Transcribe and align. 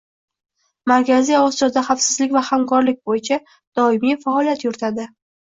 Markaziy 0.91 1.35
Osiyoda 1.41 1.83
xavfsizlik 1.89 2.33
va 2.39 2.43
hamkorlik 2.49 2.99
boʻyicha 3.11 3.39
doimiy 3.83 4.19
faoliyat 4.27 4.67
yuritadi 4.69 5.09